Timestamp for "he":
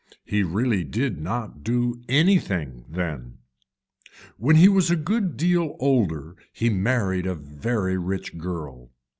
0.25-0.41, 4.55-4.67, 6.51-6.71